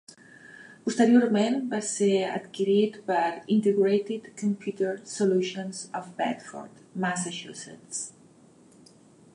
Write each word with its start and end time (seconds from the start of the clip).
Posteriorment 0.85 1.57
va 1.73 1.81
ser 1.89 2.07
adquirit 2.29 2.97
per 3.11 3.19
Integrated 3.57 4.31
Computer 4.43 4.95
Solutions 5.13 5.83
of 6.01 6.11
Bedford, 6.23 6.83
Massachusetts. 7.07 8.03